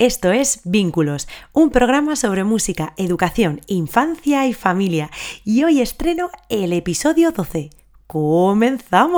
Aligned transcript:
Esto 0.00 0.32
es 0.32 0.60
Vínculos, 0.64 1.28
un 1.52 1.70
programa 1.70 2.16
sobre 2.16 2.42
música, 2.42 2.94
educación, 2.96 3.60
infancia 3.68 4.44
y 4.48 4.52
familia. 4.52 5.08
Y 5.44 5.62
hoy 5.62 5.80
estreno 5.80 6.30
el 6.48 6.72
episodio 6.72 7.30
12. 7.30 7.70
¡Comenzamos! 8.08 9.14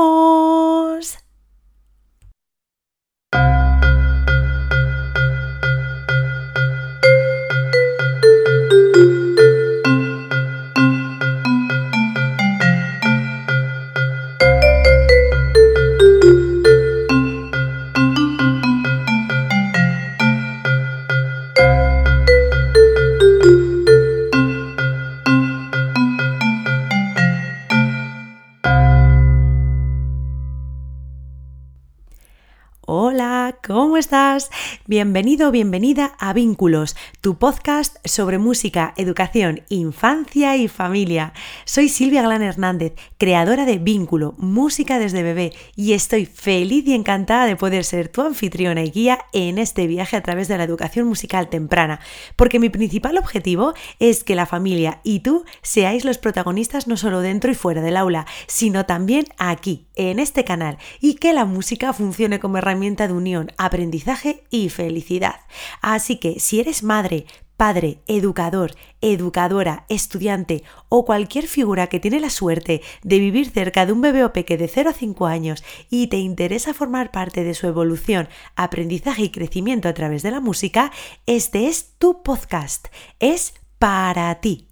Hola, 32.89 33.36
¿cómo 33.53 33.97
estás? 33.97 34.51
Bienvenido, 34.87 35.51
bienvenida 35.51 36.15
a 36.19 36.33
Vínculos, 36.33 36.97
tu 37.21 37.39
podcast 37.39 37.97
sobre 38.05 38.39
música, 38.39 38.93
educación, 38.97 39.63
infancia 39.69 40.57
y 40.57 40.69
familia. 40.69 41.33
Soy 41.65 41.89
Silvia 41.89 42.23
Galán 42.23 42.43
Hernández, 42.43 42.95
creadora 43.19 43.65
de 43.65 43.79
Vínculo, 43.79 44.35
música 44.39 44.99
desde 44.99 45.23
bebé, 45.23 45.53
y 45.77 45.93
estoy 45.93 46.27
feliz 46.27 46.87
y 46.87 46.95
encantada 46.95 47.47
de 47.47 47.57
poder 47.57 47.85
ser 47.85 48.09
tu 48.09 48.23
anfitriona 48.23 48.83
y 48.83 48.91
guía 48.91 49.19
en 49.33 49.59
este 49.59 49.87
viaje 49.87 50.17
a 50.17 50.23
través 50.23 50.49
de 50.49 50.59
la 50.59 50.65
educación 50.65 51.07
musical 51.07 51.49
temprana, 51.49 52.01
porque 52.35 52.59
mi 52.59 52.69
principal 52.69 53.19
objetivo 53.19 53.75
es 53.99 54.25
que 54.25 54.35
la 54.35 54.47
familia 54.47 55.01
y 55.05 55.21
tú 55.21 55.45
seáis 55.63 56.05
los 56.05 56.19
protagonistas 56.19 56.89
no 56.89 56.97
solo 56.97 57.21
dentro 57.21 57.51
y 57.51 57.55
fuera 57.55 57.83
del 57.83 57.97
aula, 57.97 58.27
sino 58.47 58.87
también 58.87 59.27
aquí, 59.39 59.87
en 59.95 60.19
este 60.19 60.45
canal, 60.45 60.79
y 61.01 61.15
que 61.15 61.33
la 61.33 61.45
música 61.45 61.93
funcione 61.93 62.41
como 62.41 62.59
herramienta 62.59 63.07
de 63.07 63.15
unión, 63.15 63.36
aprendizaje 63.57 64.45
y 64.51 64.69
felicidad. 64.69 65.41
Así 65.81 66.17
que 66.17 66.41
si 66.41 66.61
eres 66.61 66.83
madre, 66.83 67.27
padre, 67.57 67.99
educador, 68.07 68.73
educadora, 69.01 69.87
estudiante 69.89 70.63
o 70.89 71.05
cualquier 71.05 71.47
figura 71.47 71.89
que 71.89 72.01
tiene 72.01 72.21
la 72.21 72.31
suerte 72.31 72.83
de 73.03 73.19
vivir 73.19 73.51
cerca 73.51 73.87
de 73.87 73.93
un 73.93 74.01
bebé 74.01 74.25
o 74.25 74.33
peque 74.33 74.57
de 74.57 74.69
0 74.69 74.91
a 74.91 74.93
5 74.93 75.27
años 75.27 75.65
y 75.91 76.09
te 76.09 76.19
interesa 76.19 76.75
formar 76.75 77.11
parte 77.11 77.45
de 77.45 77.55
su 77.55 77.67
evolución, 77.67 78.29
aprendizaje 78.57 79.23
y 79.23 79.31
crecimiento 79.31 79.89
a 79.89 79.95
través 79.95 80.23
de 80.23 80.31
la 80.31 80.41
música, 80.41 80.93
este 81.27 81.69
es 81.69 81.95
tu 81.99 82.23
podcast. 82.23 82.89
Es 83.21 83.55
para 83.79 84.35
ti. 84.41 84.69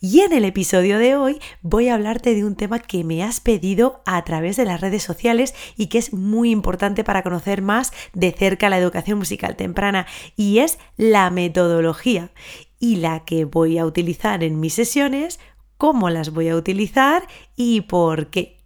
Y 0.00 0.20
en 0.20 0.32
el 0.32 0.44
episodio 0.44 0.98
de 0.98 1.16
hoy 1.16 1.40
voy 1.62 1.88
a 1.88 1.94
hablarte 1.94 2.34
de 2.34 2.44
un 2.44 2.54
tema 2.54 2.78
que 2.78 3.02
me 3.02 3.24
has 3.24 3.40
pedido 3.40 4.02
a 4.06 4.22
través 4.24 4.56
de 4.56 4.64
las 4.64 4.80
redes 4.80 5.02
sociales 5.02 5.54
y 5.76 5.86
que 5.86 5.98
es 5.98 6.12
muy 6.12 6.50
importante 6.50 7.04
para 7.04 7.22
conocer 7.22 7.62
más 7.62 7.92
de 8.14 8.32
cerca 8.32 8.70
la 8.70 8.78
educación 8.78 9.18
musical 9.18 9.56
temprana 9.56 10.06
y 10.36 10.58
es 10.58 10.78
la 10.96 11.30
metodología 11.30 12.30
y 12.78 12.96
la 12.96 13.24
que 13.24 13.44
voy 13.44 13.78
a 13.78 13.86
utilizar 13.86 14.44
en 14.44 14.60
mis 14.60 14.74
sesiones, 14.74 15.40
cómo 15.76 16.10
las 16.10 16.30
voy 16.30 16.48
a 16.48 16.56
utilizar 16.56 17.26
y 17.56 17.82
por 17.82 18.28
qué. 18.30 18.58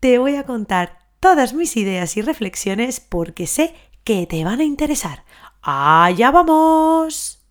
Te 0.00 0.18
voy 0.18 0.34
a 0.36 0.44
contar 0.44 0.98
todas 1.20 1.54
mis 1.54 1.76
ideas 1.76 2.16
y 2.16 2.22
reflexiones 2.22 2.98
porque 2.98 3.46
sé 3.46 3.74
que 4.02 4.26
te 4.26 4.42
van 4.44 4.60
a 4.60 4.64
interesar. 4.64 5.24
¡Allá 5.62 6.32
vamos! 6.32 7.41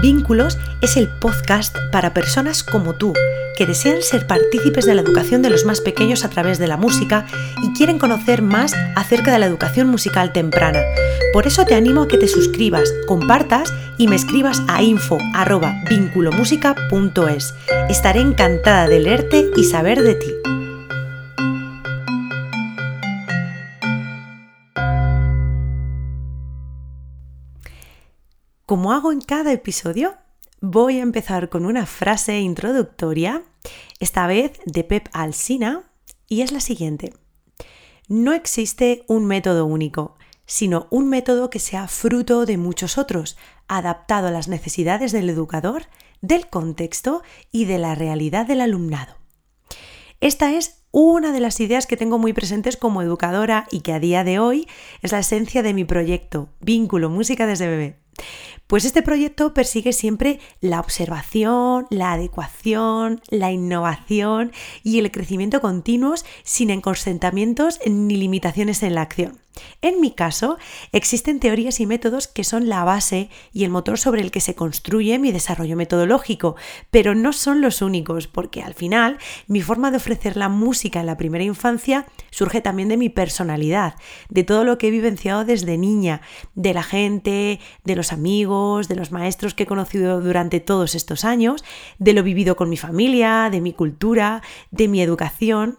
Vínculos 0.00 0.58
es 0.80 0.96
el 0.96 1.08
podcast 1.08 1.76
para 1.90 2.14
personas 2.14 2.62
como 2.62 2.94
tú, 2.94 3.14
que 3.56 3.66
desean 3.66 4.00
ser 4.00 4.28
partícipes 4.28 4.86
de 4.86 4.94
la 4.94 5.02
educación 5.02 5.42
de 5.42 5.50
los 5.50 5.64
más 5.64 5.80
pequeños 5.80 6.24
a 6.24 6.30
través 6.30 6.60
de 6.60 6.68
la 6.68 6.76
música 6.76 7.26
y 7.64 7.72
quieren 7.72 7.98
conocer 7.98 8.40
más 8.40 8.74
acerca 8.94 9.32
de 9.32 9.40
la 9.40 9.46
educación 9.46 9.88
musical 9.88 10.32
temprana. 10.32 10.82
Por 11.32 11.48
eso 11.48 11.64
te 11.64 11.74
animo 11.74 12.02
a 12.02 12.08
que 12.08 12.16
te 12.16 12.28
suscribas, 12.28 12.94
compartas 13.08 13.74
y 13.96 14.06
me 14.06 14.14
escribas 14.14 14.62
a 14.68 14.82
info@vinculomusica.es. 14.82 17.54
Estaré 17.88 18.20
encantada 18.20 18.86
de 18.86 19.00
leerte 19.00 19.50
y 19.56 19.64
saber 19.64 20.02
de 20.02 20.14
ti. 20.14 20.32
Como 28.68 28.92
hago 28.92 29.12
en 29.12 29.22
cada 29.22 29.50
episodio, 29.50 30.14
voy 30.60 30.98
a 30.98 31.02
empezar 31.02 31.48
con 31.48 31.64
una 31.64 31.86
frase 31.86 32.40
introductoria, 32.40 33.42
esta 33.98 34.26
vez 34.26 34.60
de 34.66 34.84
Pep 34.84 35.08
Alsina, 35.14 35.90
y 36.26 36.42
es 36.42 36.52
la 36.52 36.60
siguiente. 36.60 37.14
No 38.08 38.34
existe 38.34 39.06
un 39.08 39.24
método 39.24 39.64
único, 39.64 40.18
sino 40.44 40.86
un 40.90 41.08
método 41.08 41.48
que 41.48 41.60
sea 41.60 41.88
fruto 41.88 42.44
de 42.44 42.58
muchos 42.58 42.98
otros, 42.98 43.38
adaptado 43.68 44.28
a 44.28 44.32
las 44.32 44.48
necesidades 44.48 45.12
del 45.12 45.30
educador, 45.30 45.84
del 46.20 46.46
contexto 46.48 47.22
y 47.50 47.64
de 47.64 47.78
la 47.78 47.94
realidad 47.94 48.44
del 48.44 48.60
alumnado. 48.60 49.16
Esta 50.20 50.52
es 50.52 50.84
una 51.00 51.30
de 51.30 51.38
las 51.38 51.60
ideas 51.60 51.86
que 51.86 51.96
tengo 51.96 52.18
muy 52.18 52.32
presentes 52.32 52.76
como 52.76 53.02
educadora 53.02 53.68
y 53.70 53.82
que 53.82 53.92
a 53.92 54.00
día 54.00 54.24
de 54.24 54.40
hoy 54.40 54.66
es 55.00 55.12
la 55.12 55.20
esencia 55.20 55.62
de 55.62 55.72
mi 55.72 55.84
proyecto, 55.84 56.48
Vínculo 56.60 57.08
Música 57.08 57.46
desde 57.46 57.68
Bebé. 57.68 57.98
Pues 58.66 58.84
este 58.84 59.02
proyecto 59.02 59.54
persigue 59.54 59.92
siempre 59.92 60.40
la 60.60 60.80
observación, 60.80 61.86
la 61.88 62.14
adecuación, 62.14 63.22
la 63.28 63.52
innovación 63.52 64.50
y 64.82 64.98
el 64.98 65.12
crecimiento 65.12 65.60
continuos 65.60 66.24
sin 66.42 66.70
enconsentamientos 66.70 67.78
ni 67.86 68.16
limitaciones 68.16 68.82
en 68.82 68.96
la 68.96 69.02
acción. 69.02 69.38
En 69.82 70.00
mi 70.00 70.12
caso, 70.12 70.58
existen 70.92 71.40
teorías 71.40 71.80
y 71.80 71.86
métodos 71.86 72.28
que 72.28 72.44
son 72.44 72.68
la 72.68 72.84
base 72.84 73.30
y 73.52 73.64
el 73.64 73.70
motor 73.70 73.98
sobre 73.98 74.22
el 74.22 74.30
que 74.30 74.40
se 74.40 74.54
construye 74.54 75.18
mi 75.18 75.32
desarrollo 75.32 75.76
metodológico, 75.76 76.56
pero 76.90 77.14
no 77.14 77.32
son 77.32 77.60
los 77.60 77.82
únicos, 77.82 78.26
porque 78.26 78.62
al 78.62 78.74
final 78.74 79.18
mi 79.46 79.62
forma 79.62 79.90
de 79.90 79.96
ofrecer 79.96 80.36
la 80.36 80.48
música 80.48 80.87
en 80.94 81.06
la 81.06 81.16
primera 81.16 81.44
infancia 81.44 82.06
surge 82.30 82.60
también 82.60 82.88
de 82.88 82.96
mi 82.96 83.08
personalidad, 83.08 83.94
de 84.28 84.44
todo 84.44 84.64
lo 84.64 84.78
que 84.78 84.88
he 84.88 84.90
vivenciado 84.90 85.44
desde 85.44 85.78
niña, 85.78 86.20
de 86.54 86.74
la 86.74 86.82
gente, 86.82 87.60
de 87.84 87.96
los 87.96 88.12
amigos, 88.12 88.88
de 88.88 88.96
los 88.96 89.12
maestros 89.12 89.54
que 89.54 89.64
he 89.64 89.66
conocido 89.66 90.20
durante 90.20 90.60
todos 90.60 90.94
estos 90.94 91.24
años, 91.24 91.64
de 91.98 92.12
lo 92.12 92.22
vivido 92.22 92.56
con 92.56 92.70
mi 92.70 92.76
familia, 92.76 93.48
de 93.50 93.60
mi 93.60 93.72
cultura, 93.72 94.42
de 94.70 94.88
mi 94.88 95.02
educación. 95.02 95.78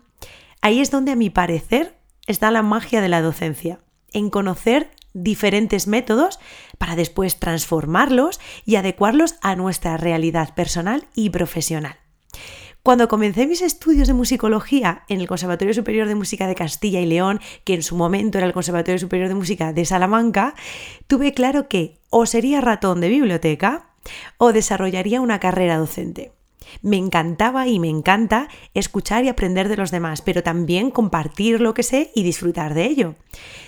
Ahí 0.62 0.80
es 0.80 0.92
donde 0.92 1.12
a 1.12 1.16
mi 1.16 1.30
parecer 1.30 1.98
está 2.28 2.52
la 2.52 2.62
magia 2.62 3.02
de 3.02 3.10
la 3.10 3.22
docencia, 3.22 3.80
en 4.12 4.30
conocer 4.30 4.92
diferentes 5.14 5.88
métodos 5.88 6.40
para 6.78 6.96
después 6.96 7.40
transformarlos 7.40 8.40
y 8.66 8.76
adecuarlos 8.76 9.36
a 9.42 9.56
nuestra 9.56 9.98
realidad 9.98 10.54
personal 10.54 11.08
y 11.16 11.30
profesional. 11.30 11.98
Cuando 12.82 13.10
comencé 13.10 13.46
mis 13.46 13.62
estudios 13.62 14.08
de 14.08 14.14
musicología 14.14 15.04
en 15.10 15.20
el 15.20 15.28
Conservatorio 15.28 15.74
Superior 15.74 16.08
de 16.08 16.16
Música 16.16 16.48
de 16.48 16.56
Castilla 16.56 17.02
y 17.02 17.06
León, 17.06 17.42
que 17.66 17.74
en 17.74 17.84
su 17.84 17.96
momento 17.96 18.38
era 18.38 18.48
el 18.48 18.54
Conservatorio 18.54 18.98
Superior 18.98 19.28
de 19.28 19.36
Música 19.36 19.74
de 19.74 19.84
Salamanca, 19.84 20.56
tuve 21.08 21.34
claro 21.34 21.68
que 21.68 22.00
o 22.10 22.26
sería 22.26 22.62
ratón 22.62 23.02
de 23.02 23.10
biblioteca 23.10 23.90
o 24.38 24.54
desarrollaría 24.54 25.20
una 25.20 25.40
carrera 25.40 25.78
docente. 25.78 26.32
Me 26.82 26.98
encantaba 26.98 27.68
y 27.68 27.80
me 27.80 27.90
encanta 27.90 28.48
escuchar 28.74 29.24
y 29.24 29.30
aprender 29.30 29.70
de 29.70 29.78
los 29.78 29.92
demás, 29.92 30.22
pero 30.22 30.44
también 30.44 30.92
compartir 30.92 31.62
lo 31.62 31.74
que 31.74 31.84
sé 31.84 32.12
y 32.16 32.24
disfrutar 32.24 32.74
de 32.74 32.86
ello. 32.86 33.16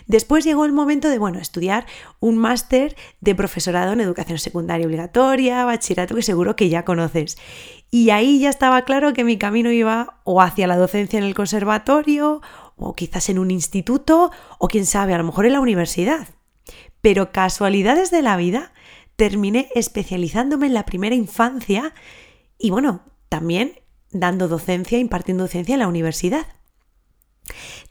Después 0.08 0.44
llegó 0.44 0.66
el 0.66 0.72
momento 0.72 1.10
de, 1.10 1.20
bueno, 1.20 1.40
estudiar 1.40 1.86
un 2.20 2.38
máster 2.38 2.96
de 3.20 3.36
profesorado 3.36 3.94
en 3.94 4.02
educación 4.02 4.40
secundaria 4.40 4.86
obligatoria, 4.86 5.66
bachillerato 5.66 6.16
que 6.16 6.22
seguro 6.22 6.56
que 6.56 6.70
ya 6.70 6.86
conoces. 6.86 7.38
Y 7.90 8.09
ahí 8.09 8.40
ya 8.40 8.50
estaba 8.50 8.84
claro 8.84 9.14
que 9.14 9.24
mi 9.24 9.38
camino 9.38 9.72
iba 9.72 10.22
o 10.24 10.42
hacia 10.42 10.68
la 10.68 10.78
docencia 10.78 11.20
en 11.20 11.26
el 11.26 11.36
conservatorio, 11.36 12.42
o 12.78 12.94
quizás 12.94 13.30
en 13.30 13.38
un 13.38 13.52
instituto, 13.52 14.32
o 14.58 14.68
quién 14.68 14.86
sabe, 14.86 15.14
a 15.14 15.18
lo 15.18 15.24
mejor 15.24 15.46
en 15.46 15.54
la 15.54 15.59
universidad. 15.59 16.28
Pero 17.02 17.32
casualidades 17.32 18.12
de 18.12 18.22
la 18.22 18.38
vida, 18.38 18.72
terminé 19.16 19.70
especializándome 19.76 20.68
en 20.68 20.74
la 20.74 20.86
primera 20.86 21.16
infancia 21.16 21.94
y 22.61 22.69
bueno, 22.69 23.02
también 23.29 23.73
dando 24.11 24.47
docencia, 24.47 24.99
impartiendo 24.99 25.46
docencia 25.46 25.73
en 25.73 25.79
la 25.79 25.87
universidad. 25.87 26.46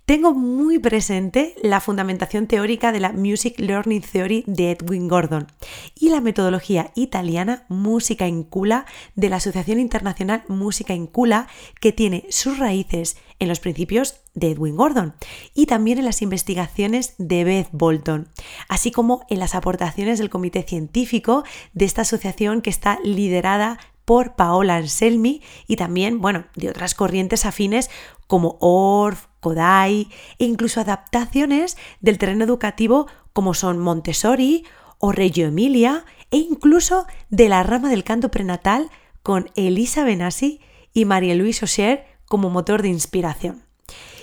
tengo 0.06 0.32
muy 0.32 0.78
presente 0.78 1.54
la 1.62 1.80
fundamentación 1.80 2.46
teórica 2.46 2.92
de 2.92 3.00
la 3.00 3.12
Music 3.12 3.58
Learning 3.58 4.00
Theory 4.00 4.44
de 4.46 4.72
Edwin 4.72 5.08
Gordon 5.08 5.46
y 5.94 6.08
la 6.08 6.20
metodología 6.20 6.92
italiana 6.94 7.64
Música 7.68 8.26
Incula 8.26 8.86
de 9.14 9.28
la 9.28 9.36
Asociación 9.36 9.78
Internacional 9.78 10.44
Música 10.48 10.94
Incula 10.94 11.48
que 11.80 11.92
tiene 11.92 12.26
sus 12.28 12.58
raíces 12.58 13.16
en 13.38 13.48
los 13.48 13.60
principios 13.60 14.20
de 14.34 14.50
Edwin 14.52 14.76
Gordon 14.76 15.14
y 15.54 15.66
también 15.66 15.98
en 15.98 16.04
las 16.04 16.22
investigaciones 16.22 17.14
de 17.18 17.44
Beth 17.44 17.68
Bolton, 17.72 18.28
así 18.68 18.90
como 18.90 19.24
en 19.28 19.38
las 19.38 19.54
aportaciones 19.54 20.18
del 20.18 20.30
comité 20.30 20.62
científico 20.62 21.44
de 21.72 21.84
esta 21.84 22.02
asociación 22.02 22.62
que 22.62 22.70
está 22.70 22.98
liderada 23.02 23.78
por 24.04 24.34
Paola 24.34 24.76
Anselmi 24.76 25.42
y 25.66 25.76
también, 25.76 26.20
bueno, 26.20 26.46
de 26.54 26.68
otras 26.68 26.94
corrientes 26.94 27.46
afines 27.46 27.90
como 28.26 28.56
Orff, 28.60 29.26
Kodai 29.40 30.08
e 30.38 30.44
incluso 30.44 30.80
adaptaciones 30.80 31.76
del 32.00 32.18
terreno 32.18 32.44
educativo 32.44 33.06
como 33.32 33.54
son 33.54 33.78
Montessori 33.78 34.64
o 34.98 35.12
Reggio 35.12 35.46
Emilia 35.46 36.04
e 36.30 36.38
incluso 36.38 37.06
de 37.28 37.48
la 37.48 37.62
rama 37.62 37.90
del 37.90 38.04
canto 38.04 38.30
prenatal 38.30 38.90
con 39.22 39.50
Elisa 39.56 40.04
Benassi 40.04 40.60
y 40.92 41.04
María 41.04 41.34
Luisa 41.34 41.64
Osher 41.64 42.04
como 42.24 42.50
motor 42.50 42.82
de 42.82 42.88
inspiración. 42.88 43.64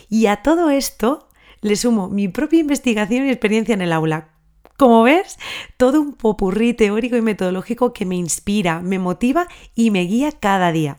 Y 0.09 0.27
a 0.27 0.41
todo 0.41 0.69
esto 0.69 1.27
le 1.61 1.75
sumo 1.75 2.07
mi 2.09 2.27
propia 2.27 2.59
investigación 2.59 3.25
y 3.25 3.29
experiencia 3.29 3.73
en 3.73 3.81
el 3.81 3.91
aula, 3.91 4.29
como 4.77 5.03
ves, 5.03 5.37
todo 5.75 5.99
un 5.99 6.13
popurrí 6.13 6.73
teórico 6.73 7.17
y 7.17 7.21
metodológico 7.21 7.93
que 7.93 8.05
me 8.05 8.15
inspira, 8.15 8.81
me 8.81 8.99
motiva 8.99 9.47
y 9.75 9.91
me 9.91 10.01
guía 10.03 10.31
cada 10.31 10.71
día. 10.71 10.97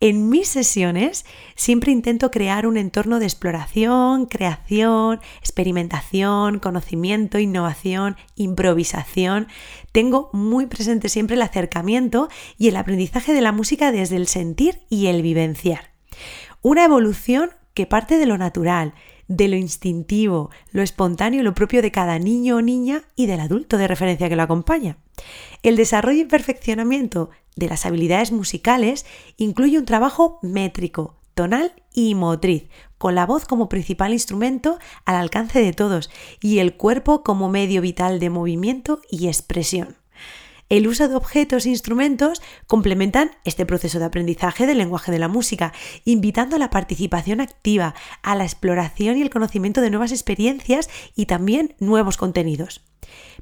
En 0.00 0.28
mis 0.28 0.48
sesiones 0.48 1.24
siempre 1.54 1.92
intento 1.92 2.32
crear 2.32 2.66
un 2.66 2.76
entorno 2.76 3.20
de 3.20 3.26
exploración, 3.26 4.26
creación, 4.26 5.20
experimentación, 5.38 6.58
conocimiento, 6.58 7.38
innovación, 7.38 8.16
improvisación. 8.34 9.46
Tengo 9.92 10.28
muy 10.32 10.66
presente 10.66 11.08
siempre 11.08 11.36
el 11.36 11.42
acercamiento 11.42 12.28
y 12.58 12.66
el 12.66 12.76
aprendizaje 12.76 13.32
de 13.32 13.42
la 13.42 13.52
música 13.52 13.92
desde 13.92 14.16
el 14.16 14.26
sentir 14.26 14.80
y 14.90 15.06
el 15.06 15.22
vivenciar. 15.22 15.92
Una 16.62 16.84
evolución 16.84 17.50
que 17.72 17.86
parte 17.86 18.18
de 18.18 18.26
lo 18.26 18.36
natural, 18.38 18.94
de 19.28 19.48
lo 19.48 19.56
instintivo, 19.56 20.50
lo 20.70 20.82
espontáneo, 20.82 21.42
lo 21.42 21.54
propio 21.54 21.82
de 21.82 21.90
cada 21.90 22.18
niño 22.18 22.56
o 22.56 22.62
niña 22.62 23.04
y 23.16 23.26
del 23.26 23.40
adulto 23.40 23.78
de 23.78 23.88
referencia 23.88 24.28
que 24.28 24.36
lo 24.36 24.42
acompaña. 24.42 24.98
El 25.62 25.76
desarrollo 25.76 26.22
y 26.22 26.26
perfeccionamiento 26.26 27.30
de 27.56 27.68
las 27.68 27.86
habilidades 27.86 28.32
musicales 28.32 29.06
incluye 29.36 29.78
un 29.78 29.84
trabajo 29.84 30.38
métrico, 30.42 31.16
tonal 31.34 31.72
y 31.94 32.14
motriz, 32.14 32.68
con 32.98 33.14
la 33.14 33.26
voz 33.26 33.44
como 33.44 33.68
principal 33.68 34.12
instrumento 34.12 34.78
al 35.04 35.16
alcance 35.16 35.60
de 35.60 35.72
todos 35.72 36.10
y 36.40 36.58
el 36.58 36.76
cuerpo 36.76 37.22
como 37.22 37.48
medio 37.48 37.80
vital 37.80 38.20
de 38.20 38.30
movimiento 38.30 39.00
y 39.10 39.28
expresión 39.28 40.01
el 40.72 40.88
uso 40.88 41.06
de 41.06 41.16
objetos 41.16 41.66
e 41.66 41.68
instrumentos 41.68 42.40
complementan 42.66 43.32
este 43.44 43.66
proceso 43.66 43.98
de 43.98 44.06
aprendizaje 44.06 44.66
del 44.66 44.78
lenguaje 44.78 45.12
de 45.12 45.18
la 45.18 45.28
música, 45.28 45.74
invitando 46.06 46.56
a 46.56 46.58
la 46.58 46.70
participación 46.70 47.42
activa, 47.42 47.94
a 48.22 48.34
la 48.34 48.44
exploración 48.44 49.18
y 49.18 49.20
el 49.20 49.28
conocimiento 49.28 49.82
de 49.82 49.90
nuevas 49.90 50.12
experiencias 50.12 50.88
y 51.14 51.26
también 51.26 51.74
nuevos 51.78 52.16
contenidos. 52.16 52.80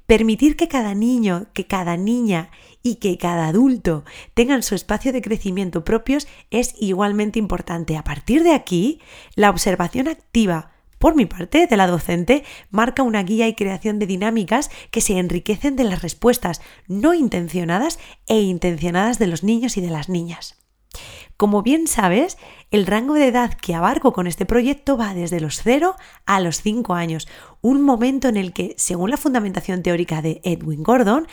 Permitir 0.06 0.56
que 0.56 0.67
cada 0.67 0.93
niño, 0.97 1.47
que 1.53 1.69
cada 1.69 1.97
niña 1.97 2.50
y 2.82 2.97
que 2.97 3.17
cada 3.17 3.47
adulto 3.47 4.05
tengan 4.35 4.65
su 4.65 4.75
espacio 4.75 5.12
de 5.12 5.23
crecimiento 5.23 5.85
propios 5.85 6.27
es 6.50 6.75
igualmente 6.81 7.38
importante. 7.38 7.97
A 7.97 8.03
partir 8.03 8.43
de 8.43 8.55
aquí, 8.55 9.00
la 9.37 9.50
observación 9.50 10.09
activa, 10.09 10.73
por 11.00 11.17
mi 11.17 11.25
parte, 11.25 11.67
de 11.67 11.76
la 11.79 11.87
docente, 11.87 12.44
marca 12.70 13.02
una 13.02 13.23
guía 13.23 13.49
y 13.49 13.55
creación 13.55 13.99
de 13.99 14.06
dinámicas 14.06 14.70
que 14.91 15.00
se 15.00 15.19
enriquecen 15.19 15.75
de 15.75 15.85
las 15.85 16.02
respuestas 16.02 16.61
no 16.88 17.14
intencionadas 17.14 17.99
e 18.29 18.43
intencionadas 18.43 19.19
de 19.19 19.26
los 19.26 19.43
niños 19.43 19.79
y 19.79 19.81
de 19.81 19.88
las 19.88 20.11
niñas. 20.11 20.62
Como 21.38 21.62
bien 21.62 21.87
sabes, 21.87 22.37
el 22.70 22.85
rango 22.85 23.14
de 23.14 23.29
edad 23.29 23.55
que 23.55 23.75
abarco 23.75 24.12
con 24.12 24.26
este 24.26 24.44
proyecto 24.44 24.99
va 24.99 25.14
desde 25.14 25.41
los 25.41 25.62
0 25.62 25.97
a 26.26 26.41
los 26.41 26.61
5 26.61 26.93
años, 26.93 27.29
un 27.62 27.81
momento 27.81 28.29
en 28.29 28.37
el 28.37 28.53
que, 28.53 28.75
según 28.76 29.08
la 29.08 29.17
fundamentación 29.17 29.82
teórica 29.82 30.20
de 30.20 30.43
Edwin 30.44 30.82
Gordon, 30.82 31.26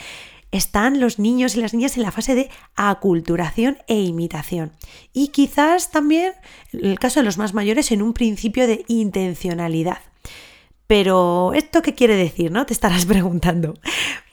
están 0.51 0.99
los 0.99 1.19
niños 1.19 1.55
y 1.55 1.61
las 1.61 1.73
niñas 1.73 1.97
en 1.97 2.03
la 2.03 2.11
fase 2.11 2.35
de 2.35 2.49
aculturación 2.75 3.77
e 3.87 4.01
imitación. 4.01 4.71
Y 5.13 5.29
quizás 5.29 5.91
también, 5.91 6.33
en 6.73 6.85
el 6.85 6.99
caso 6.99 7.19
de 7.19 7.25
los 7.25 7.37
más 7.37 7.53
mayores, 7.53 7.91
en 7.91 8.01
un 8.01 8.13
principio 8.13 8.67
de 8.67 8.85
intencionalidad. 8.87 9.99
Pero, 10.87 11.53
¿esto 11.53 11.81
qué 11.81 11.93
quiere 11.93 12.15
decir? 12.15 12.51
¿No? 12.51 12.65
Te 12.65 12.73
estarás 12.73 13.05
preguntando. 13.07 13.73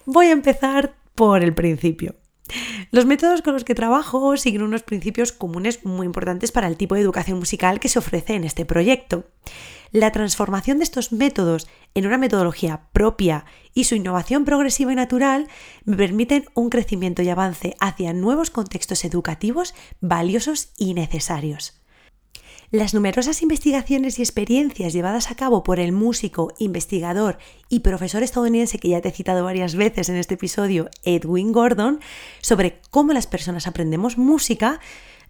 Voy 0.07 0.27
a 0.27 0.33
empezar 0.33 0.95
por 1.15 1.43
el 1.43 1.55
principio. 1.55 2.15
Los 2.91 3.07
métodos 3.07 3.43
con 3.43 3.55
los 3.55 3.65
que 3.65 3.75
trabajo 3.75 4.37
siguen 4.37 4.63
unos 4.63 4.83
principios 4.83 5.33
comunes 5.33 5.85
muy 5.85 6.07
importantes 6.07 6.53
para 6.53 6.69
el 6.69 6.77
tipo 6.77 6.95
de 6.95 7.01
educación 7.01 7.39
musical 7.39 7.81
que 7.81 7.89
se 7.89 7.99
ofrece 7.99 8.35
en 8.35 8.45
este 8.45 8.65
proyecto. 8.65 9.25
La 9.95 10.11
transformación 10.11 10.79
de 10.79 10.83
estos 10.83 11.13
métodos 11.13 11.69
en 11.95 12.05
una 12.05 12.19
metodología 12.19 12.89
propia 12.93 13.45
y 13.75 13.85
su 13.85 13.95
innovación 13.95 14.45
progresiva 14.45 14.93
y 14.93 14.97
natural 14.97 15.47
me 15.85 15.97
permiten 15.97 16.47
un 16.55 16.69
crecimiento 16.69 17.23
y 17.23 17.29
avance 17.29 17.77
hacia 17.79 18.13
nuevos 18.13 18.51
contextos 18.51 19.05
educativos 19.05 19.73
valiosos 20.01 20.71
y 20.77 20.95
necesarios. 20.95 21.81
Las 22.73 22.93
numerosas 22.93 23.41
investigaciones 23.41 24.19
y 24.19 24.23
experiencias 24.23 24.93
llevadas 24.93 25.31
a 25.31 25.37
cabo 25.37 25.63
por 25.63 25.79
el 25.79 25.93
músico, 25.93 26.53
investigador 26.59 27.39
y 27.69 27.81
profesor 27.81 28.25
estadounidense 28.25 28.81
que 28.81 28.89
ya 28.89 29.01
te 29.01 29.11
he 29.11 29.13
citado 29.13 29.45
varias 29.45 29.77
veces 29.77 30.09
en 30.09 30.17
este 30.17 30.35
episodio, 30.35 30.91
Edwin 31.05 31.53
Gordon, 31.53 32.01
sobre 32.41 32.81
cómo 32.91 33.13
las 33.13 33.29
personas 33.29 33.69
aprendemos 33.69 34.19
música, 34.19 34.81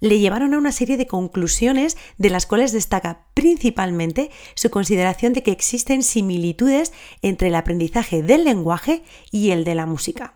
le 0.01 0.19
llevaron 0.19 0.55
a 0.55 0.59
una 0.59 0.73
serie 0.73 0.97
de 0.97 1.07
conclusiones 1.07 1.97
de 2.19 2.31
las 2.31 2.47
cuales 2.47 2.73
destaca 2.73 3.27
principalmente 3.35 4.31
su 4.55 4.71
consideración 4.71 5.33
de 5.33 5.43
que 5.43 5.53
existen 5.53 6.03
similitudes 6.03 6.93
entre 7.23 7.49
el 7.49 7.55
aprendizaje 7.55 8.23
del 8.23 8.45
lenguaje 8.45 9.03
y 9.31 9.51
el 9.51 9.65
de 9.65 9.75
la 9.75 9.87
música. 9.87 10.35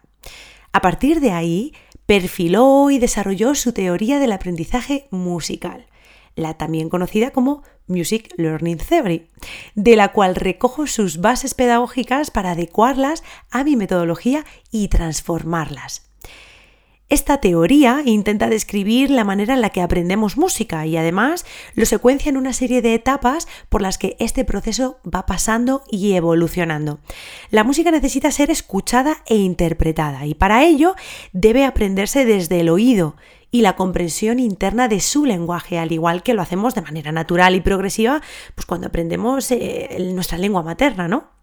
A 0.72 0.80
partir 0.80 1.20
de 1.20 1.32
ahí, 1.32 1.72
perfiló 2.06 2.90
y 2.90 2.98
desarrolló 2.98 3.54
su 3.54 3.72
teoría 3.72 4.18
del 4.18 4.32
aprendizaje 4.32 5.08
musical 5.10 5.86
la 6.38 6.54
también 6.54 6.88
conocida 6.88 7.30
como 7.30 7.62
Music 7.86 8.32
Learning 8.36 8.78
Theory, 8.78 9.28
de 9.74 9.96
la 9.96 10.12
cual 10.12 10.36
recojo 10.36 10.86
sus 10.86 11.20
bases 11.20 11.54
pedagógicas 11.54 12.30
para 12.30 12.52
adecuarlas 12.52 13.22
a 13.50 13.64
mi 13.64 13.76
metodología 13.76 14.44
y 14.70 14.88
transformarlas. 14.88 16.08
Esta 17.10 17.38
teoría 17.38 18.02
intenta 18.04 18.50
describir 18.50 19.08
la 19.08 19.24
manera 19.24 19.54
en 19.54 19.62
la 19.62 19.70
que 19.70 19.80
aprendemos 19.80 20.36
música 20.36 20.84
y 20.84 20.98
además 20.98 21.46
lo 21.74 21.86
secuencia 21.86 22.28
en 22.28 22.36
una 22.36 22.52
serie 22.52 22.82
de 22.82 22.92
etapas 22.92 23.48
por 23.70 23.80
las 23.80 23.96
que 23.96 24.14
este 24.18 24.44
proceso 24.44 24.98
va 25.02 25.24
pasando 25.24 25.84
y 25.90 26.12
evolucionando. 26.12 26.98
La 27.50 27.64
música 27.64 27.90
necesita 27.90 28.30
ser 28.30 28.50
escuchada 28.50 29.22
e 29.24 29.36
interpretada 29.36 30.26
y 30.26 30.34
para 30.34 30.64
ello 30.64 30.96
debe 31.32 31.64
aprenderse 31.64 32.26
desde 32.26 32.60
el 32.60 32.68
oído 32.68 33.16
y 33.50 33.62
la 33.62 33.76
comprensión 33.76 34.38
interna 34.38 34.88
de 34.88 35.00
su 35.00 35.24
lenguaje, 35.24 35.78
al 35.78 35.92
igual 35.92 36.22
que 36.22 36.34
lo 36.34 36.42
hacemos 36.42 36.74
de 36.74 36.82
manera 36.82 37.12
natural 37.12 37.54
y 37.54 37.60
progresiva, 37.60 38.20
pues 38.54 38.66
cuando 38.66 38.88
aprendemos 38.88 39.50
eh, 39.50 39.96
nuestra 40.14 40.38
lengua 40.38 40.62
materna, 40.62 41.08
¿no? 41.08 41.38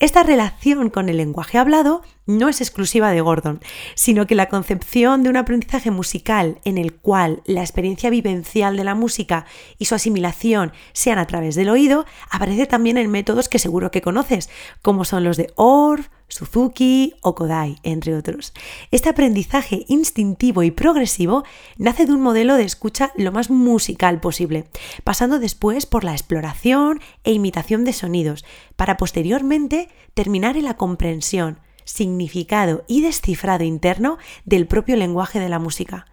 Esta 0.00 0.24
relación 0.24 0.90
con 0.90 1.08
el 1.08 1.18
lenguaje 1.18 1.58
hablado 1.58 2.02
no 2.26 2.48
es 2.48 2.60
exclusiva 2.60 3.12
de 3.12 3.20
Gordon, 3.20 3.60
sino 3.94 4.26
que 4.26 4.34
la 4.34 4.48
concepción 4.48 5.22
de 5.22 5.30
un 5.30 5.36
aprendizaje 5.36 5.92
musical 5.92 6.58
en 6.64 6.78
el 6.78 6.94
cual 6.94 7.42
la 7.46 7.60
experiencia 7.60 8.10
vivencial 8.10 8.76
de 8.76 8.84
la 8.84 8.96
música 8.96 9.46
y 9.78 9.84
su 9.84 9.94
asimilación 9.94 10.72
sean 10.92 11.18
a 11.18 11.26
través 11.26 11.54
del 11.54 11.68
oído 11.68 12.06
aparece 12.28 12.66
también 12.66 12.98
en 12.98 13.10
métodos 13.10 13.48
que 13.48 13.60
seguro 13.60 13.92
que 13.92 14.02
conoces, 14.02 14.50
como 14.82 15.04
son 15.04 15.22
los 15.22 15.36
de 15.36 15.52
Orff, 15.54 16.08
Suzuki 16.34 17.14
o 17.20 17.36
Kodai, 17.36 17.76
entre 17.84 18.16
otros. 18.16 18.52
Este 18.90 19.08
aprendizaje 19.08 19.84
instintivo 19.86 20.64
y 20.64 20.72
progresivo 20.72 21.44
nace 21.78 22.06
de 22.06 22.12
un 22.12 22.22
modelo 22.22 22.56
de 22.56 22.64
escucha 22.64 23.12
lo 23.16 23.30
más 23.30 23.50
musical 23.50 24.18
posible, 24.18 24.64
pasando 25.04 25.38
después 25.38 25.86
por 25.86 26.02
la 26.02 26.10
exploración 26.10 26.98
e 27.22 27.32
imitación 27.32 27.84
de 27.84 27.92
sonidos, 27.92 28.44
para 28.74 28.96
posteriormente 28.96 29.88
terminar 30.14 30.56
en 30.56 30.64
la 30.64 30.74
comprensión, 30.74 31.60
significado 31.84 32.82
y 32.88 33.02
descifrado 33.02 33.62
interno 33.62 34.18
del 34.44 34.66
propio 34.66 34.96
lenguaje 34.96 35.38
de 35.38 35.48
la 35.48 35.60
música. 35.60 36.06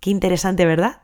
Qué 0.00 0.10
interesante, 0.10 0.64
¿verdad? 0.64 1.00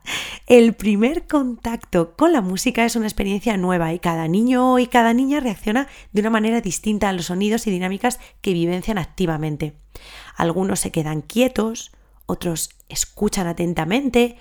El 0.46 0.74
primer 0.74 1.26
contacto 1.26 2.14
con 2.16 2.32
la 2.32 2.40
música 2.40 2.84
es 2.84 2.96
una 2.96 3.06
experiencia 3.06 3.56
nueva 3.56 3.92
y 3.92 3.98
cada 3.98 4.28
niño 4.28 4.78
y 4.78 4.86
cada 4.86 5.12
niña 5.14 5.40
reacciona 5.40 5.88
de 6.12 6.20
una 6.20 6.30
manera 6.30 6.60
distinta 6.60 7.08
a 7.08 7.12
los 7.12 7.26
sonidos 7.26 7.66
y 7.66 7.70
dinámicas 7.70 8.20
que 8.40 8.52
vivencian 8.52 8.98
activamente. 8.98 9.74
Algunos 10.36 10.80
se 10.80 10.92
quedan 10.92 11.22
quietos, 11.22 11.92
otros 12.26 12.70
escuchan 12.88 13.46
atentamente, 13.46 14.36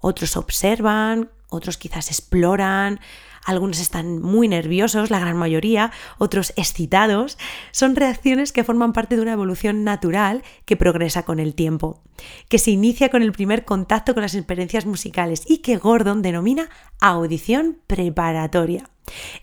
otros 0.00 0.36
observan, 0.36 1.30
otros 1.48 1.78
quizás 1.78 2.08
exploran, 2.08 3.00
algunos 3.48 3.80
están 3.80 4.20
muy 4.20 4.46
nerviosos, 4.46 5.10
la 5.10 5.20
gran 5.20 5.38
mayoría, 5.38 5.90
otros 6.18 6.52
excitados. 6.56 7.38
Son 7.70 7.96
reacciones 7.96 8.52
que 8.52 8.62
forman 8.62 8.92
parte 8.92 9.16
de 9.16 9.22
una 9.22 9.32
evolución 9.32 9.84
natural 9.84 10.42
que 10.66 10.76
progresa 10.76 11.22
con 11.22 11.40
el 11.40 11.54
tiempo, 11.54 12.02
que 12.50 12.58
se 12.58 12.72
inicia 12.72 13.08
con 13.08 13.22
el 13.22 13.32
primer 13.32 13.64
contacto 13.64 14.12
con 14.12 14.22
las 14.22 14.34
experiencias 14.34 14.84
musicales 14.84 15.44
y 15.46 15.58
que 15.58 15.78
Gordon 15.78 16.20
denomina 16.20 16.68
audición 17.00 17.78
preparatoria. 17.86 18.90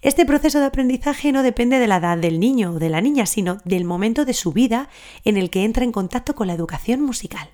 Este 0.04 0.28
proceso 0.28 0.60
de 0.60 0.68
aprendizaje 0.68 1.32
no 1.32 1.42
depende 1.42 1.80
de 1.80 1.88
la 1.88 1.98
edad 1.98 2.20
del 2.20 2.40
niño 2.40 2.74
o 2.74 2.80
de 2.80 2.90
la 2.90 3.02
niña, 3.02 3.26
sino 3.26 3.58
del 3.66 3.86
momento 3.86 4.24
de 4.24 4.34
su 4.34 4.52
vida 4.52 4.90
en 5.24 5.38
el 5.38 5.50
que 5.50 5.64
entra 5.64 5.84
en 5.84 5.92
contacto 5.92 6.36
con 6.36 6.46
la 6.46 6.54
educación 6.54 7.02
musical. 7.02 7.50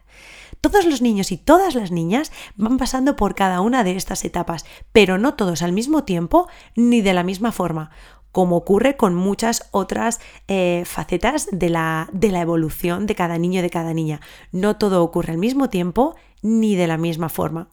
Todos 0.61 0.85
los 0.85 1.01
niños 1.01 1.31
y 1.31 1.37
todas 1.37 1.75
las 1.75 1.91
niñas 1.91 2.31
van 2.55 2.77
pasando 2.77 3.15
por 3.15 3.35
cada 3.35 3.61
una 3.61 3.83
de 3.83 3.95
estas 3.95 4.23
etapas, 4.23 4.65
pero 4.91 5.17
no 5.17 5.33
todos 5.33 5.63
al 5.63 5.73
mismo 5.73 6.03
tiempo 6.03 6.47
ni 6.75 7.01
de 7.01 7.13
la 7.13 7.23
misma 7.23 7.51
forma 7.51 7.91
como 8.31 8.55
ocurre 8.55 8.95
con 8.95 9.13
muchas 9.13 9.67
otras 9.71 10.19
eh, 10.47 10.83
facetas 10.85 11.49
de 11.51 11.69
la, 11.69 12.09
de 12.13 12.31
la 12.31 12.41
evolución 12.41 13.05
de 13.05 13.15
cada 13.15 13.37
niño 13.37 13.59
y 13.59 13.63
de 13.63 13.69
cada 13.69 13.93
niña. 13.93 14.21
No 14.51 14.77
todo 14.77 15.03
ocurre 15.03 15.33
al 15.33 15.37
mismo 15.37 15.69
tiempo 15.69 16.15
ni 16.41 16.75
de 16.75 16.87
la 16.87 16.97
misma 16.97 17.29
forma. 17.29 17.69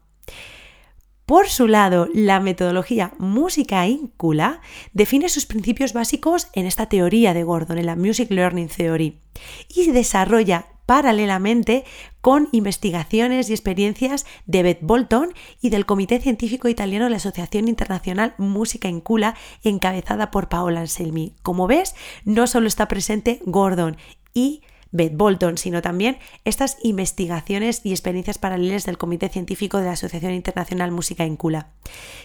Por 1.27 1.49
su 1.49 1.69
lado, 1.69 2.09
la 2.15 2.41
metodología 2.41 3.13
música 3.19 3.87
íncula 3.87 4.63
define 4.95 5.29
sus 5.29 5.45
principios 5.45 5.93
básicos 5.93 6.49
en 6.55 6.65
esta 6.65 6.87
teoría 6.87 7.35
de 7.35 7.45
Gordon, 7.45 7.77
en 7.77 7.87
la 7.87 7.97
Music 7.97 8.31
Learning 8.31 8.69
Theory, 8.69 9.21
y 9.69 9.91
desarrolla 9.91 10.67
paralelamente 10.89 11.85
con 12.23 12.49
investigaciones 12.51 13.51
y 13.51 13.53
experiencias 13.53 14.25
de 14.47 14.63
Beth 14.63 14.79
Bolton 14.81 15.35
y 15.61 15.69
del 15.69 15.85
Comité 15.85 16.19
Científico 16.19 16.67
Italiano 16.67 17.05
de 17.05 17.11
la 17.11 17.19
Asociación 17.19 17.69
Internacional 17.69 18.35
Música 18.39 18.89
Incula, 18.89 19.37
encabezada 19.63 20.31
por 20.31 20.49
Paola 20.49 20.81
Anselmi. 20.81 21.35
Como 21.43 21.67
ves, 21.67 21.95
no 22.25 22.47
solo 22.47 22.69
está 22.69 22.89
presente 22.89 23.43
Gordon 23.45 23.99
y 24.33 24.63
Beth 24.91 25.17
Bolton, 25.17 25.59
sino 25.59 25.83
también 25.83 26.19
estas 26.45 26.77
investigaciones 26.83 27.81
y 27.85 27.91
experiencias 27.91 28.39
paralelas 28.39 28.87
del 28.87 28.99
Comité 28.99 29.29
Científico 29.29 29.79
de 29.79 29.87
la 29.87 29.93
Asociación 29.93 30.33
Internacional 30.33 30.91
Música 30.91 31.25
Incula. 31.25 31.71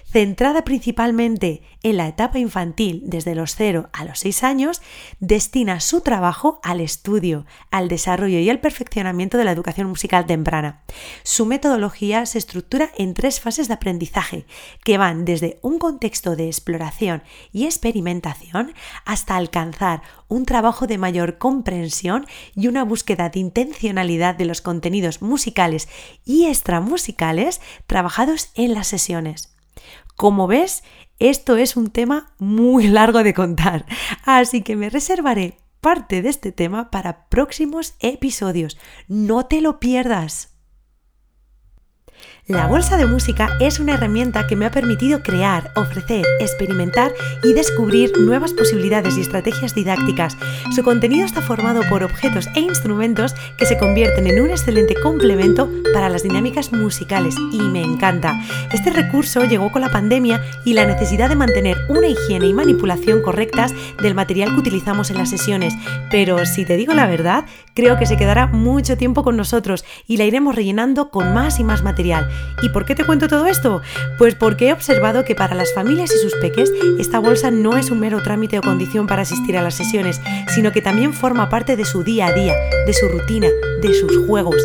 Centrada 0.05 0.63
principalmente 0.63 1.61
en 1.81 1.97
la 1.97 2.07
etapa 2.07 2.39
infantil 2.39 3.03
desde 3.05 3.35
los 3.35 3.55
0 3.55 3.89
a 3.91 4.05
los 4.05 4.19
6 4.19 4.43
años, 4.43 4.81
destina 5.19 5.79
su 5.79 6.01
trabajo 6.01 6.59
al 6.63 6.81
estudio, 6.81 7.45
al 7.71 7.87
desarrollo 7.87 8.39
y 8.39 8.49
al 8.49 8.59
perfeccionamiento 8.59 9.37
de 9.37 9.45
la 9.45 9.51
educación 9.51 9.87
musical 9.87 10.25
temprana. 10.25 10.83
Su 11.23 11.45
metodología 11.45 12.25
se 12.25 12.37
estructura 12.37 12.91
en 12.97 13.13
tres 13.13 13.39
fases 13.39 13.67
de 13.67 13.73
aprendizaje, 13.73 14.45
que 14.83 14.97
van 14.97 15.25
desde 15.25 15.59
un 15.61 15.79
contexto 15.79 16.35
de 16.35 16.47
exploración 16.47 17.23
y 17.51 17.65
experimentación 17.65 18.73
hasta 19.05 19.35
alcanzar 19.35 20.01
un 20.33 20.45
trabajo 20.45 20.87
de 20.87 20.97
mayor 20.97 21.37
comprensión 21.37 22.25
y 22.55 22.67
una 22.67 22.83
búsqueda 22.83 23.29
de 23.29 23.39
intencionalidad 23.39 24.35
de 24.35 24.45
los 24.45 24.61
contenidos 24.61 25.21
musicales 25.21 25.87
y 26.25 26.45
extramusicales 26.45 27.61
trabajados 27.87 28.51
en 28.55 28.73
las 28.73 28.87
sesiones. 28.87 29.55
Como 30.15 30.47
ves, 30.47 30.83
esto 31.19 31.57
es 31.57 31.77
un 31.77 31.89
tema 31.91 32.33
muy 32.39 32.87
largo 32.87 33.23
de 33.23 33.33
contar, 33.33 33.85
así 34.25 34.61
que 34.61 34.75
me 34.75 34.89
reservaré 34.89 35.57
parte 35.81 36.21
de 36.21 36.29
este 36.29 36.51
tema 36.51 36.89
para 36.89 37.27
próximos 37.27 37.95
episodios. 37.99 38.77
No 39.07 39.45
te 39.45 39.61
lo 39.61 39.79
pierdas. 39.79 40.52
La 42.47 42.67
bolsa 42.67 42.97
de 42.97 43.05
música 43.05 43.55
es 43.61 43.79
una 43.79 43.93
herramienta 43.93 44.47
que 44.47 44.57
me 44.57 44.65
ha 44.65 44.71
permitido 44.71 45.23
crear, 45.23 45.71
ofrecer, 45.77 46.25
experimentar 46.41 47.13
y 47.41 47.53
descubrir 47.53 48.11
nuevas 48.19 48.51
posibilidades 48.51 49.17
y 49.17 49.21
estrategias 49.21 49.73
didácticas. 49.73 50.35
Su 50.75 50.83
contenido 50.83 51.25
está 51.25 51.41
formado 51.41 51.83
por 51.89 52.03
objetos 52.03 52.49
e 52.53 52.59
instrumentos 52.59 53.33
que 53.57 53.65
se 53.65 53.77
convierten 53.77 54.27
en 54.27 54.41
un 54.41 54.49
excelente 54.49 54.93
complemento 54.93 55.69
para 55.93 56.09
las 56.09 56.23
dinámicas 56.23 56.73
musicales 56.73 57.33
y 57.53 57.61
me 57.61 57.81
encanta. 57.81 58.37
Este 58.73 58.89
recurso 58.89 59.45
llegó 59.45 59.71
con 59.71 59.81
la 59.81 59.91
pandemia 59.91 60.43
y 60.65 60.73
la 60.73 60.85
necesidad 60.85 61.29
de 61.29 61.37
mantener 61.37 61.77
una 61.87 62.07
higiene 62.07 62.47
y 62.47 62.53
manipulación 62.53 63.21
correctas 63.21 63.73
del 64.01 64.15
material 64.15 64.49
que 64.49 64.59
utilizamos 64.59 65.11
en 65.11 65.17
las 65.17 65.29
sesiones, 65.29 65.75
pero 66.11 66.45
si 66.45 66.65
te 66.65 66.75
digo 66.75 66.93
la 66.93 67.07
verdad, 67.07 67.45
creo 67.73 67.97
que 67.97 68.05
se 68.05 68.17
quedará 68.17 68.47
mucho 68.47 68.97
tiempo 68.97 69.23
con 69.23 69.37
nosotros 69.37 69.85
y 70.07 70.17
la 70.17 70.25
iremos 70.25 70.55
rellenando 70.55 71.09
con 71.09 71.33
más 71.33 71.61
y 71.61 71.63
más 71.63 71.83
material. 71.83 72.32
¿Y 72.61 72.69
por 72.69 72.85
qué 72.85 72.95
te 72.95 73.03
cuento 73.03 73.27
todo 73.27 73.45
esto? 73.47 73.81
Pues 74.17 74.35
porque 74.35 74.69
he 74.69 74.73
observado 74.73 75.25
que 75.25 75.35
para 75.35 75.55
las 75.55 75.73
familias 75.73 76.11
y 76.15 76.19
sus 76.19 76.35
peques 76.35 76.71
esta 76.97 77.19
bolsa 77.19 77.51
no 77.51 77.77
es 77.77 77.91
un 77.91 77.99
mero 77.99 78.21
trámite 78.21 78.59
o 78.59 78.61
condición 78.61 79.07
para 79.07 79.23
asistir 79.23 79.57
a 79.57 79.61
las 79.61 79.75
sesiones, 79.75 80.21
sino 80.53 80.71
que 80.71 80.81
también 80.81 81.13
forma 81.13 81.49
parte 81.49 81.75
de 81.75 81.85
su 81.85 82.03
día 82.03 82.27
a 82.27 82.33
día, 82.33 82.55
de 82.85 82.93
su 82.93 83.07
rutina, 83.07 83.47
de 83.83 83.93
sus 83.93 84.25
juegos. 84.25 84.55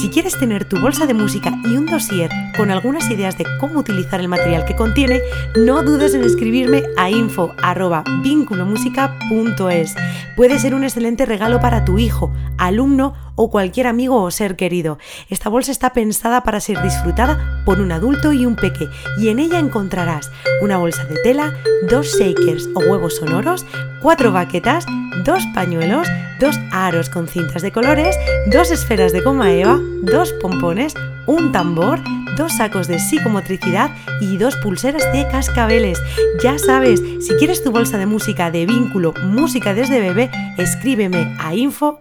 Si 0.00 0.08
quieres 0.10 0.38
tener 0.38 0.66
tu 0.66 0.78
bolsa 0.78 1.06
de 1.06 1.14
música 1.14 1.52
y 1.64 1.76
un 1.76 1.86
dossier 1.86 2.30
con 2.56 2.70
algunas 2.70 3.10
ideas 3.10 3.36
de 3.38 3.46
cómo 3.58 3.80
utilizar 3.80 4.20
el 4.20 4.28
material 4.28 4.66
que 4.66 4.76
contiene, 4.76 5.22
no 5.56 5.82
dudes 5.82 6.14
en 6.14 6.22
escribirme 6.22 6.84
a 6.96 7.10
info@vinculomusica.es. 7.10 9.96
Puede 10.36 10.58
ser 10.58 10.74
un 10.74 10.84
excelente 10.84 11.24
regalo 11.24 11.60
para 11.60 11.84
tu 11.84 11.98
hijo, 11.98 12.32
alumno 12.58 13.14
o 13.34 13.50
cualquier 13.50 13.86
amigo 13.86 14.22
o 14.22 14.30
ser 14.30 14.56
querido. 14.56 14.98
Esta 15.30 15.48
bolsa 15.48 15.72
está 15.72 15.94
pensada 15.94 16.42
para 16.42 16.60
ser 16.60 16.82
disfrutada 16.82 17.62
por 17.64 17.80
un 17.80 17.92
adulto 17.92 18.32
y 18.32 18.44
un 18.44 18.56
peque 18.56 18.88
y 19.18 19.28
en 19.28 19.38
ella 19.38 19.58
encontrarás 19.58 20.30
una 20.60 20.76
bolsa 20.76 21.04
de 21.04 21.16
tela, 21.22 21.54
dos 21.88 22.18
shakers 22.18 22.68
o 22.74 22.80
huevos 22.80 23.16
sonoros, 23.16 23.64
cuatro 24.02 24.32
baquetas, 24.32 24.84
dos 25.24 25.42
pañuelos, 25.54 26.06
dos 26.40 26.58
aros 26.72 27.10
con 27.10 27.28
cintas 27.28 27.62
de 27.62 27.70
colores, 27.72 28.16
dos 28.46 28.65
esferas 28.70 29.12
de 29.12 29.20
goma 29.20 29.52
eva, 29.52 29.78
dos 30.02 30.32
pompones, 30.34 30.94
un 31.26 31.50
tambor, 31.52 32.00
dos 32.36 32.56
sacos 32.56 32.88
de 32.88 32.98
psicomotricidad 32.98 33.90
y 34.20 34.36
dos 34.38 34.56
pulseras 34.56 35.04
de 35.12 35.28
cascabeles. 35.28 36.00
Ya 36.42 36.58
sabes, 36.58 37.00
si 37.20 37.34
quieres 37.34 37.62
tu 37.62 37.70
bolsa 37.70 37.98
de 37.98 38.06
música 38.06 38.50
de 38.50 38.66
vínculo 38.66 39.14
Música 39.22 39.72
desde 39.74 40.00
bebé, 40.00 40.30
escríbeme 40.58 41.36
a 41.38 41.54
info 41.54 42.00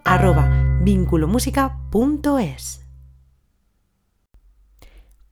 vinculomusica.es. 0.82 2.82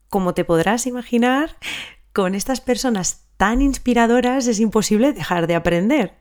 Como 0.09 0.33
te 0.33 0.45
podrás 0.45 0.87
imaginar, 0.87 1.57
con 2.11 2.35
estas 2.35 2.59
personas 2.61 3.27
tan 3.37 3.61
inspiradoras 3.61 4.47
es 4.47 4.59
imposible 4.59 5.13
dejar 5.13 5.47
de 5.47 5.55
aprender. 5.55 6.17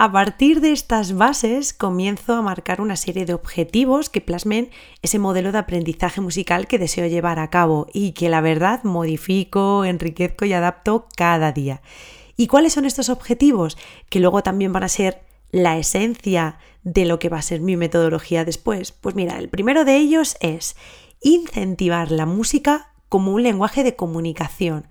A 0.00 0.12
partir 0.12 0.60
de 0.60 0.70
estas 0.70 1.16
bases 1.16 1.74
comienzo 1.74 2.34
a 2.34 2.42
marcar 2.42 2.80
una 2.80 2.94
serie 2.94 3.26
de 3.26 3.34
objetivos 3.34 4.08
que 4.08 4.20
plasmen 4.20 4.70
ese 5.02 5.18
modelo 5.18 5.50
de 5.50 5.58
aprendizaje 5.58 6.20
musical 6.20 6.68
que 6.68 6.78
deseo 6.78 7.08
llevar 7.08 7.40
a 7.40 7.50
cabo 7.50 7.88
y 7.92 8.12
que 8.12 8.28
la 8.28 8.40
verdad 8.40 8.84
modifico, 8.84 9.84
enriquezco 9.84 10.44
y 10.44 10.52
adapto 10.52 11.08
cada 11.16 11.50
día. 11.50 11.82
¿Y 12.36 12.46
cuáles 12.46 12.74
son 12.74 12.84
estos 12.84 13.08
objetivos? 13.08 13.76
Que 14.08 14.20
luego 14.20 14.44
también 14.44 14.72
van 14.72 14.84
a 14.84 14.88
ser 14.88 15.22
la 15.50 15.76
esencia 15.78 16.60
de 16.84 17.04
lo 17.04 17.18
que 17.18 17.28
va 17.28 17.38
a 17.38 17.42
ser 17.42 17.60
mi 17.60 17.76
metodología 17.76 18.44
después? 18.44 18.92
Pues 18.92 19.16
mira, 19.16 19.36
el 19.36 19.48
primero 19.48 19.84
de 19.84 19.96
ellos 19.96 20.36
es 20.38 20.76
incentivar 21.22 22.12
la 22.12 22.24
música 22.24 22.92
como 23.08 23.32
un 23.32 23.42
lenguaje 23.42 23.82
de 23.82 23.96
comunicación, 23.96 24.86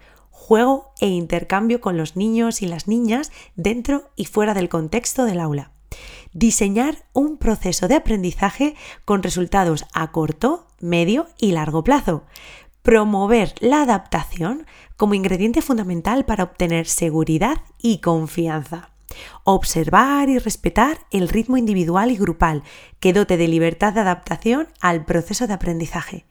juego 0.47 0.93
e 1.01 1.07
intercambio 1.07 1.81
con 1.81 1.97
los 1.97 2.15
niños 2.15 2.61
y 2.61 2.67
las 2.67 2.87
niñas 2.87 3.33
dentro 3.57 4.11
y 4.15 4.23
fuera 4.23 4.53
del 4.53 4.69
contexto 4.69 5.25
del 5.25 5.41
aula. 5.41 5.71
Diseñar 6.31 7.03
un 7.11 7.35
proceso 7.35 7.89
de 7.89 7.95
aprendizaje 7.95 8.73
con 9.03 9.23
resultados 9.23 9.83
a 9.93 10.13
corto, 10.13 10.65
medio 10.79 11.27
y 11.37 11.51
largo 11.51 11.83
plazo. 11.83 12.23
Promover 12.81 13.55
la 13.59 13.81
adaptación 13.81 14.65
como 14.95 15.15
ingrediente 15.15 15.61
fundamental 15.61 16.23
para 16.23 16.45
obtener 16.45 16.87
seguridad 16.87 17.57
y 17.81 17.99
confianza. 17.99 18.91
Observar 19.43 20.29
y 20.29 20.37
respetar 20.37 20.99
el 21.11 21.27
ritmo 21.27 21.57
individual 21.57 22.09
y 22.09 22.15
grupal 22.15 22.63
que 23.01 23.11
dote 23.11 23.35
de 23.35 23.49
libertad 23.49 23.91
de 23.91 23.99
adaptación 23.99 24.69
al 24.79 25.03
proceso 25.03 25.45
de 25.45 25.55
aprendizaje. 25.55 26.25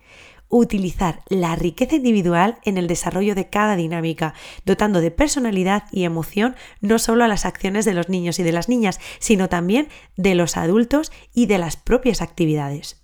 Utilizar 0.49 1.23
la 1.29 1.57
riqueza 1.57 1.97
individual 1.97 2.59
en 2.65 2.79
el 2.79 2.87
desarrollo 2.87 3.35
de 3.35 3.49
cada 3.49 3.77
dinámica, 3.77 4.35
dotando 4.65 5.01
de 5.01 5.11
personalidad 5.11 5.85
y 5.91 6.05
emoción 6.05 6.55
no 6.81 6.99
solo 6.99 7.25
a 7.25 7.29
las 7.29 7.45
acciones 7.45 7.85
de 7.85 7.95
los 7.95 8.09
niños 8.09 8.39
y 8.39 8.43
de 8.43 8.53
las 8.53 8.69
niñas, 8.69 9.01
sino 9.19 9.49
también 9.49 9.89
de 10.17 10.35
los 10.35 10.57
adultos 10.57 11.11
y 11.35 11.47
de 11.47 11.59
las 11.59 11.77
propias 11.77 12.23
actividades 12.23 13.03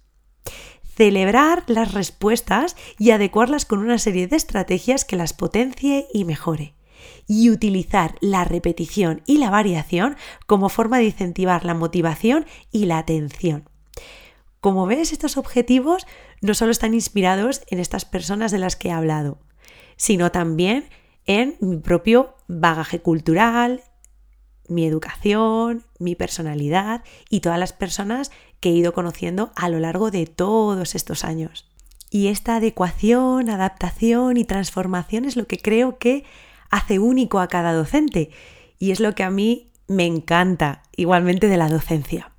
celebrar 0.95 1.65
las 1.69 1.95
respuestas 1.95 2.77
y 2.99 3.13
adecuarlas 3.13 3.65
con 3.65 3.79
una 3.79 3.99
serie 3.99 4.27
de 4.27 4.37
estrategias 4.37 5.07
que 5.07 5.17
las 5.17 5.33
potencie 5.33 6.07
y 6.13 6.25
mejore 6.27 6.75
y 7.27 7.51
utilizar 7.51 8.17
la 8.21 8.45
repetición 8.45 9.23
y 9.27 9.39
la 9.39 9.51
variación 9.51 10.17
como 10.47 10.69
forma 10.69 10.99
de 10.99 11.07
incentivar 11.07 11.65
la 11.65 11.75
motivación 11.75 12.47
y 12.71 12.87
la 12.87 12.99
atención. 12.99 13.69
Como 14.61 14.87
ves, 14.87 15.13
estos 15.13 15.37
objetivos 15.37 16.07
no 16.43 16.55
solo 16.55 16.73
están 16.73 16.93
inspirados 16.93 17.63
en 17.69 17.79
estas 17.79 18.05
personas 18.05 18.53
de 18.53 18.59
las 18.59 18.77
que 18.77 18.89
he 18.89 18.93
hablado, 18.93 19.39
sino 19.97 20.31
también 20.31 20.91
en 21.25 21.57
mi 21.61 21.79
propio 21.79 22.35
bagaje 22.49 23.01
cultural, 23.01 23.83
mi 24.69 24.85
educación, 24.85 25.85
mi 25.99 26.15
personalidad 26.15 27.05
y 27.31 27.41
todas 27.41 27.59
las 27.59 27.73
personas 27.73 28.33
que 28.61 28.71
he 28.71 28.73
ido 28.73 28.93
conociendo 28.93 29.53
a 29.55 29.69
lo 29.69 29.79
largo 29.79 30.11
de 30.11 30.27
todos 30.27 30.95
estos 30.95 31.25
años. 31.25 31.69
Y 32.11 32.27
esta 32.27 32.57
adecuación, 32.57 33.49
adaptación 33.49 34.37
y 34.37 34.45
transformación 34.45 35.25
es 35.25 35.37
lo 35.37 35.47
que 35.47 35.59
creo 35.59 35.99
que 35.99 36.25
hace 36.71 36.99
único 36.99 37.39
a 37.41 37.49
cada 37.49 37.73
docente 37.73 38.31
y 38.79 38.91
es 38.91 39.01
lo 39.01 39.15
que 39.15 39.23
a 39.23 39.31
mí 39.31 39.71
me 39.87 40.07
encanta 40.07 40.83
igualmente 40.97 41.49
de 41.49 41.57
la 41.57 41.69
docencia. 41.69 42.32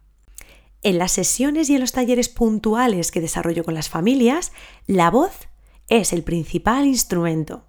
En 0.84 0.98
las 0.98 1.14
sesiones 1.14 1.70
y 1.70 1.76
en 1.76 1.80
los 1.80 1.94
talleres 1.94 2.28
puntuales 2.28 3.12
que 3.12 3.22
desarrollo 3.22 3.64
con 3.64 3.74
las 3.74 3.88
familias, 3.88 4.52
la 4.86 5.10
voz 5.10 5.48
es 5.88 6.12
el 6.12 6.24
principal 6.24 6.86
instrumento. 6.86 7.64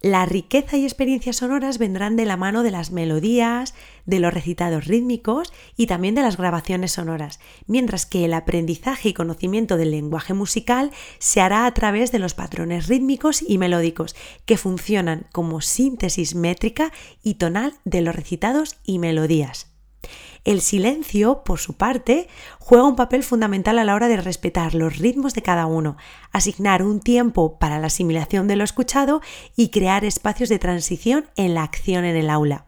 La 0.00 0.24
riqueza 0.24 0.76
y 0.76 0.84
experiencias 0.84 1.36
sonoras 1.36 1.78
vendrán 1.78 2.14
de 2.14 2.26
la 2.26 2.36
mano 2.36 2.62
de 2.62 2.70
las 2.70 2.92
melodías, 2.92 3.74
de 4.04 4.20
los 4.20 4.32
recitados 4.32 4.84
rítmicos 4.84 5.52
y 5.76 5.86
también 5.86 6.14
de 6.14 6.22
las 6.22 6.36
grabaciones 6.36 6.92
sonoras, 6.92 7.40
mientras 7.66 8.06
que 8.06 8.24
el 8.24 8.34
aprendizaje 8.34 9.08
y 9.08 9.14
conocimiento 9.14 9.76
del 9.76 9.90
lenguaje 9.90 10.34
musical 10.34 10.92
se 11.18 11.40
hará 11.40 11.66
a 11.66 11.74
través 11.74 12.12
de 12.12 12.20
los 12.20 12.34
patrones 12.34 12.86
rítmicos 12.86 13.42
y 13.42 13.58
melódicos, 13.58 14.14
que 14.44 14.58
funcionan 14.58 15.26
como 15.32 15.60
síntesis 15.60 16.36
métrica 16.36 16.92
y 17.22 17.34
tonal 17.34 17.74
de 17.84 18.02
los 18.02 18.14
recitados 18.14 18.76
y 18.84 18.98
melodías. 19.00 19.73
El 20.44 20.60
silencio, 20.60 21.42
por 21.44 21.58
su 21.58 21.74
parte, 21.74 22.28
juega 22.58 22.84
un 22.84 22.96
papel 22.96 23.22
fundamental 23.22 23.78
a 23.78 23.84
la 23.84 23.94
hora 23.94 24.08
de 24.08 24.16
respetar 24.16 24.74
los 24.74 24.98
ritmos 24.98 25.34
de 25.34 25.42
cada 25.42 25.66
uno, 25.66 25.96
asignar 26.32 26.82
un 26.82 27.00
tiempo 27.00 27.58
para 27.58 27.78
la 27.78 27.86
asimilación 27.86 28.46
de 28.48 28.56
lo 28.56 28.64
escuchado 28.64 29.22
y 29.56 29.68
crear 29.68 30.04
espacios 30.04 30.48
de 30.48 30.58
transición 30.58 31.26
en 31.36 31.54
la 31.54 31.62
acción 31.62 32.04
en 32.04 32.16
el 32.16 32.28
aula. 32.28 32.66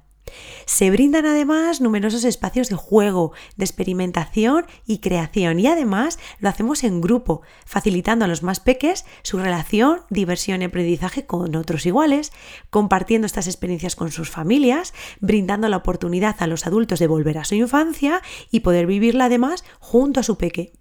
Se 0.64 0.90
brindan 0.90 1.26
además 1.26 1.80
numerosos 1.80 2.24
espacios 2.24 2.68
de 2.68 2.76
juego, 2.76 3.32
de 3.56 3.64
experimentación 3.64 4.66
y 4.84 4.98
creación 4.98 5.60
y 5.60 5.66
además 5.68 6.18
lo 6.38 6.48
hacemos 6.48 6.84
en 6.84 7.00
grupo, 7.00 7.42
facilitando 7.64 8.24
a 8.24 8.28
los 8.28 8.42
más 8.42 8.60
peques 8.60 9.04
su 9.22 9.38
relación, 9.38 10.00
diversión 10.10 10.62
y 10.62 10.66
aprendizaje 10.66 11.26
con 11.26 11.54
otros 11.54 11.86
iguales, 11.86 12.32
compartiendo 12.70 13.26
estas 13.26 13.46
experiencias 13.46 13.96
con 13.96 14.10
sus 14.10 14.30
familias, 14.30 14.92
brindando 15.20 15.68
la 15.68 15.76
oportunidad 15.76 16.36
a 16.40 16.46
los 16.46 16.66
adultos 16.66 16.98
de 16.98 17.06
volver 17.06 17.38
a 17.38 17.44
su 17.44 17.54
infancia 17.54 18.22
y 18.50 18.60
poder 18.60 18.86
vivirla 18.86 19.26
además 19.26 19.64
junto 19.78 20.20
a 20.20 20.24
su 20.24 20.36
peque. 20.36 20.72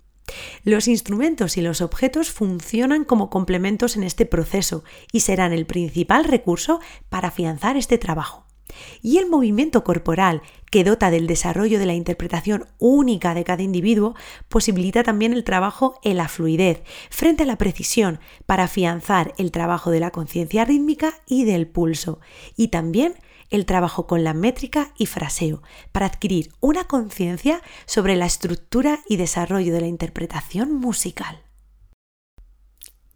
Los 0.63 0.87
instrumentos 0.87 1.57
y 1.57 1.61
los 1.61 1.81
objetos 1.81 2.31
funcionan 2.31 3.05
como 3.05 3.29
complementos 3.29 3.95
en 3.95 4.03
este 4.03 4.25
proceso 4.25 4.83
y 5.11 5.19
serán 5.19 5.53
el 5.53 5.67
principal 5.67 6.23
recurso 6.23 6.79
para 7.09 7.27
afianzar 7.27 7.77
este 7.77 7.99
trabajo. 7.99 8.44
Y 9.01 9.17
el 9.17 9.29
movimiento 9.29 9.83
corporal, 9.83 10.41
que 10.71 10.83
dota 10.83 11.11
del 11.11 11.27
desarrollo 11.27 11.79
de 11.79 11.85
la 11.85 11.93
interpretación 11.93 12.67
única 12.79 13.33
de 13.33 13.43
cada 13.43 13.63
individuo, 13.63 14.15
posibilita 14.49 15.03
también 15.03 15.33
el 15.33 15.43
trabajo 15.43 15.99
en 16.03 16.17
la 16.17 16.27
fluidez, 16.27 16.83
frente 17.09 17.43
a 17.43 17.45
la 17.45 17.57
precisión, 17.57 18.19
para 18.45 18.63
afianzar 18.63 19.33
el 19.37 19.51
trabajo 19.51 19.91
de 19.91 19.99
la 19.99 20.11
conciencia 20.11 20.65
rítmica 20.65 21.13
y 21.27 21.45
del 21.45 21.67
pulso, 21.67 22.19
y 22.55 22.69
también 22.69 23.15
el 23.49 23.65
trabajo 23.65 24.07
con 24.07 24.23
la 24.23 24.33
métrica 24.33 24.91
y 24.97 25.05
fraseo, 25.05 25.61
para 25.91 26.07
adquirir 26.07 26.51
una 26.59 26.85
conciencia 26.85 27.61
sobre 27.85 28.15
la 28.15 28.25
estructura 28.25 28.99
y 29.07 29.17
desarrollo 29.17 29.73
de 29.73 29.81
la 29.81 29.87
interpretación 29.87 30.73
musical. 30.73 31.43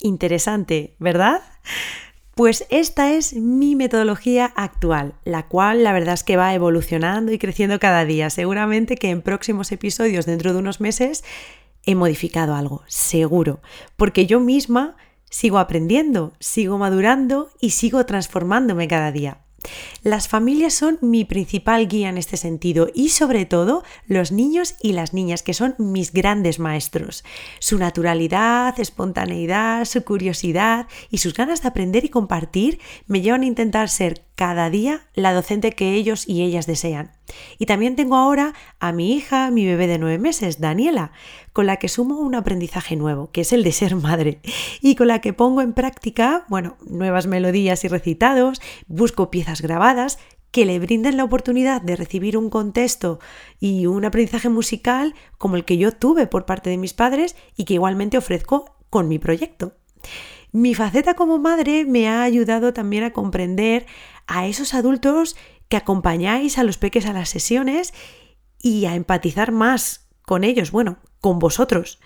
Interesante, 0.01 0.95
¿verdad? 0.99 1.41
Pues 2.39 2.65
esta 2.69 3.11
es 3.11 3.33
mi 3.33 3.75
metodología 3.75 4.45
actual, 4.55 5.13
la 5.25 5.49
cual 5.49 5.83
la 5.83 5.91
verdad 5.91 6.13
es 6.13 6.23
que 6.23 6.37
va 6.37 6.53
evolucionando 6.53 7.33
y 7.33 7.37
creciendo 7.37 7.81
cada 7.81 8.05
día. 8.05 8.29
Seguramente 8.29 8.95
que 8.95 9.09
en 9.09 9.21
próximos 9.21 9.73
episodios, 9.73 10.25
dentro 10.25 10.53
de 10.53 10.59
unos 10.59 10.79
meses, 10.79 11.25
he 11.83 11.95
modificado 11.95 12.55
algo, 12.55 12.81
seguro, 12.87 13.59
porque 13.97 14.25
yo 14.25 14.39
misma 14.39 14.95
sigo 15.29 15.59
aprendiendo, 15.59 16.31
sigo 16.39 16.77
madurando 16.77 17.49
y 17.59 17.71
sigo 17.71 18.05
transformándome 18.05 18.87
cada 18.87 19.11
día. 19.11 19.39
Las 20.03 20.27
familias 20.27 20.73
son 20.73 20.97
mi 21.01 21.25
principal 21.25 21.87
guía 21.87 22.09
en 22.09 22.17
este 22.17 22.37
sentido 22.37 22.89
y 22.93 23.09
sobre 23.09 23.45
todo 23.45 23.83
los 24.07 24.31
niños 24.31 24.75
y 24.81 24.93
las 24.93 25.13
niñas 25.13 25.43
que 25.43 25.53
son 25.53 25.75
mis 25.77 26.13
grandes 26.13 26.59
maestros. 26.59 27.23
Su 27.59 27.77
naturalidad, 27.77 28.79
espontaneidad, 28.79 29.85
su 29.85 30.03
curiosidad 30.03 30.87
y 31.09 31.19
sus 31.19 31.33
ganas 31.33 31.61
de 31.61 31.67
aprender 31.67 32.05
y 32.05 32.09
compartir 32.09 32.79
me 33.07 33.21
llevan 33.21 33.41
a 33.41 33.47
intentar 33.47 33.89
ser 33.89 34.23
cada 34.35 34.69
día 34.69 35.07
la 35.13 35.33
docente 35.33 35.71
que 35.73 35.93
ellos 35.93 36.27
y 36.27 36.43
ellas 36.43 36.65
desean. 36.65 37.18
Y 37.57 37.65
también 37.65 37.95
tengo 37.95 38.15
ahora 38.15 38.53
a 38.79 38.91
mi 38.91 39.13
hija, 39.13 39.51
mi 39.51 39.65
bebé 39.65 39.87
de 39.87 39.97
nueve 39.97 40.17
meses, 40.17 40.59
Daniela, 40.59 41.11
con 41.53 41.65
la 41.65 41.77
que 41.77 41.87
sumo 41.87 42.19
un 42.19 42.35
aprendizaje 42.35 42.95
nuevo, 42.95 43.31
que 43.31 43.41
es 43.41 43.53
el 43.53 43.63
de 43.63 43.71
ser 43.71 43.95
madre, 43.95 44.39
y 44.81 44.95
con 44.95 45.07
la 45.07 45.21
que 45.21 45.33
pongo 45.33 45.61
en 45.61 45.73
práctica, 45.73 46.45
bueno, 46.49 46.77
nuevas 46.87 47.27
melodías 47.27 47.83
y 47.83 47.87
recitados, 47.87 48.61
busco 48.87 49.31
piezas 49.31 49.61
grabadas 49.61 50.19
que 50.51 50.65
le 50.65 50.79
brinden 50.79 51.17
la 51.17 51.23
oportunidad 51.23 51.81
de 51.81 51.95
recibir 51.95 52.37
un 52.37 52.49
contexto 52.49 53.19
y 53.59 53.85
un 53.85 54.05
aprendizaje 54.05 54.49
musical 54.49 55.13
como 55.37 55.55
el 55.55 55.65
que 55.65 55.77
yo 55.77 55.91
tuve 55.91 56.27
por 56.27 56.45
parte 56.45 56.69
de 56.69 56.77
mis 56.77 56.93
padres 56.93 57.35
y 57.55 57.65
que 57.65 57.75
igualmente 57.75 58.17
ofrezco 58.17 58.75
con 58.89 59.07
mi 59.07 59.19
proyecto. 59.19 59.73
Mi 60.51 60.73
faceta 60.73 61.13
como 61.13 61.37
madre 61.37 61.85
me 61.85 62.07
ha 62.07 62.23
ayudado 62.23 62.73
también 62.73 63.03
a 63.03 63.13
comprender 63.13 63.85
a 64.25 64.47
esos 64.47 64.73
adultos 64.73 65.35
que 65.69 65.77
acompañáis 65.77 66.57
a 66.57 66.63
los 66.63 66.77
peques 66.77 67.05
a 67.05 67.13
las 67.13 67.29
sesiones 67.29 67.93
y 68.61 68.85
a 68.85 68.95
empatizar 68.95 69.51
más 69.51 70.09
con 70.23 70.43
ellos, 70.43 70.71
bueno, 70.71 70.97
con 71.21 71.39
vosotros. 71.39 71.99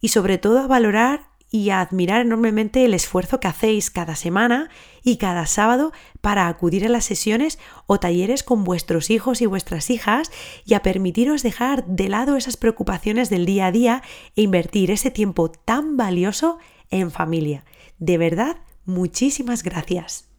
Y 0.00 0.08
sobre 0.08 0.38
todo 0.38 0.60
a 0.60 0.66
valorar 0.66 1.28
y 1.50 1.70
a 1.70 1.80
admirar 1.80 2.20
enormemente 2.20 2.84
el 2.84 2.92
esfuerzo 2.92 3.40
que 3.40 3.48
hacéis 3.48 3.90
cada 3.90 4.16
semana 4.16 4.68
y 5.02 5.16
cada 5.16 5.46
sábado 5.46 5.92
para 6.20 6.48
acudir 6.48 6.84
a 6.84 6.88
las 6.88 7.04
sesiones 7.04 7.58
o 7.86 7.98
talleres 8.00 8.42
con 8.42 8.64
vuestros 8.64 9.10
hijos 9.10 9.40
y 9.40 9.46
vuestras 9.46 9.90
hijas 9.90 10.30
y 10.64 10.74
a 10.74 10.82
permitiros 10.82 11.42
dejar 11.42 11.86
de 11.86 12.08
lado 12.08 12.36
esas 12.36 12.56
preocupaciones 12.56 13.30
del 13.30 13.46
día 13.46 13.66
a 13.66 13.72
día 13.72 14.02
e 14.34 14.42
invertir 14.42 14.90
ese 14.90 15.10
tiempo 15.10 15.50
tan 15.50 15.96
valioso 15.96 16.58
en 16.90 17.10
familia. 17.10 17.64
De 17.98 18.18
verdad, 18.18 18.56
muchísimas 18.84 19.62
gracias. 19.62 20.35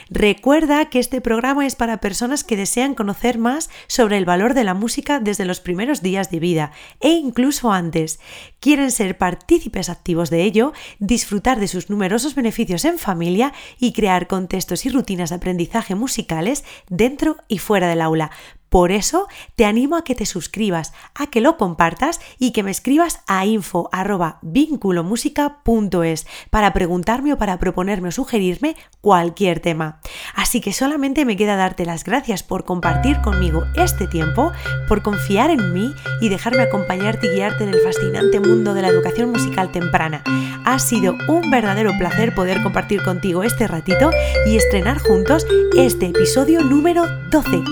Recuerda 0.10 0.90
que 0.90 1.00
este 1.00 1.22
programa 1.22 1.66
es 1.66 1.76
para 1.76 2.02
personas 2.02 2.44
que 2.44 2.58
desean 2.58 2.96
conocer 2.96 3.38
más 3.38 3.70
sobre 3.88 4.18
el 4.18 4.26
valor 4.26 4.54
de 4.54 4.64
la 4.64 4.74
música 4.74 5.20
desde 5.20 5.46
los 5.46 5.60
primeros 5.60 6.02
días 6.02 6.30
de 6.30 6.40
vida 6.40 6.72
e 7.00 7.10
incluso 7.10 7.72
antes. 7.72 8.20
Quieren 8.62 8.92
ser 8.92 9.18
partícipes 9.18 9.90
activos 9.90 10.30
de 10.30 10.44
ello, 10.44 10.72
disfrutar 11.00 11.60
de 11.60 11.68
sus 11.68 11.90
numerosos 11.90 12.36
beneficios 12.36 12.86
en 12.86 13.00
familia 13.00 13.54
y 13.80 13.92
crear 13.92 14.28
contextos 14.28 14.86
y 14.86 14.90
rutinas 14.90 15.32
de 15.32 15.38
aprendizaje 15.38 15.96
musicales 15.96 16.64
dentro 16.88 17.38
y 17.48 17.58
fuera 17.58 17.88
del 17.88 18.02
aula. 18.02 18.30
Por 18.72 18.92
eso 18.94 19.28
te 19.58 19.66
animo 19.66 19.98
a 19.98 20.06
que 20.06 20.16
te 20.16 20.26
suscribas, 20.26 20.94
a 21.14 21.28
que 21.28 21.42
lo 21.42 21.58
compartas 21.58 22.22
y 22.40 22.54
que 22.54 22.64
me 22.64 22.72
escribas 22.72 23.20
a 23.28 23.46
info@vinculomusica.es 23.46 26.26
para 26.50 26.72
preguntarme 26.72 27.34
o 27.34 27.38
para 27.38 27.60
proponerme 27.60 28.08
o 28.08 28.14
sugerirme 28.14 28.78
cualquier 29.02 29.60
tema. 29.60 30.00
Así 30.36 30.62
que 30.62 30.72
solamente 30.72 31.26
me 31.26 31.36
queda 31.36 31.58
darte 31.58 31.86
las 31.86 32.06
gracias 32.06 32.44
por 32.44 32.64
compartir 32.64 33.20
conmigo 33.20 33.66
este 33.76 34.08
tiempo, 34.08 34.54
por 34.88 35.04
confiar 35.04 35.50
en 35.50 35.74
mí 35.74 35.94
y 36.22 36.30
dejarme 36.30 36.62
acompañarte 36.62 37.28
y 37.28 37.32
guiarte 37.36 37.66
en 37.66 37.74
el 37.74 37.82
fascinante 37.82 38.40
mundo 38.52 38.74
de 38.74 38.82
la 38.82 38.90
educación 38.90 39.32
musical 39.32 39.72
temprana. 39.72 40.22
Ha 40.66 40.78
sido 40.80 41.16
un 41.28 41.50
verdadero 41.50 41.92
placer 41.98 42.36
poder 42.36 42.62
compartir 42.62 43.02
contigo 43.02 43.44
este 43.44 43.66
ratito 43.68 44.10
y 44.46 44.58
estrenar 44.58 45.00
juntos 45.00 45.48
este 45.78 46.08
episodio 46.08 46.62
número 46.62 47.08
12. 47.30 47.64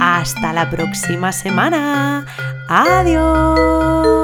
Hasta 0.00 0.52
la 0.52 0.70
próxima 0.70 1.32
semana. 1.32 2.24
Adiós. 2.68 4.20